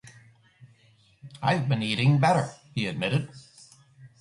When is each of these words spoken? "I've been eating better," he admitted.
"I've 1.43 1.69
been 1.69 1.83
eating 1.83 2.17
better," 2.17 2.55
he 2.73 2.87
admitted. 2.87 3.29